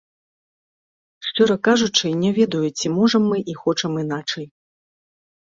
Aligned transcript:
Шчыра 1.27 1.57
кажучы, 1.67 2.07
не 2.23 2.31
ведаю, 2.39 2.63
ці 2.77 2.87
можам 2.97 3.23
мы 3.35 3.45
і 3.55 3.57
хочам 3.61 3.91
іначай. 4.07 4.45